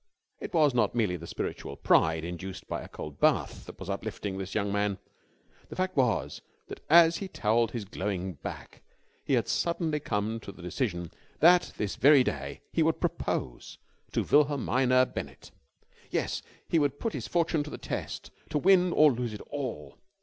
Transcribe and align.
It 0.39 0.51
was 0.51 0.73
not 0.73 0.95
merely 0.95 1.15
the 1.15 1.27
spiritual 1.27 1.75
pride 1.77 2.23
induced 2.25 2.67
by 2.67 2.81
a 2.81 2.87
cold 2.87 3.19
bath 3.19 3.67
that 3.67 3.79
was 3.79 3.87
uplifting 3.87 4.39
this 4.39 4.55
young 4.55 4.71
man. 4.73 4.97
The 5.69 5.75
fact 5.75 5.95
was 5.95 6.41
that, 6.69 6.79
as 6.89 7.17
he 7.17 7.27
towelled 7.27 7.69
his 7.73 7.85
glowing 7.85 8.33
back, 8.41 8.81
he 9.23 9.33
had 9.35 9.47
suddenly 9.47 9.99
come 9.99 10.39
to 10.39 10.51
the 10.51 10.63
decision 10.63 11.11
that 11.39 11.73
this 11.77 11.97
very 11.97 12.23
day 12.23 12.61
he 12.73 12.81
would 12.81 12.99
propose 12.99 13.77
to 14.13 14.23
Wilhelmina 14.23 15.05
Bennett. 15.05 15.51
Yes, 16.09 16.41
he 16.67 16.79
would 16.79 16.99
put 16.99 17.13
his 17.13 17.27
fortune 17.27 17.61
to 17.61 17.69
the 17.69 17.77
test, 17.77 18.31
to 18.49 18.57
win 18.57 18.91
or 18.93 19.11
lose 19.11 19.33
it 19.35 19.41
all. 19.51 19.99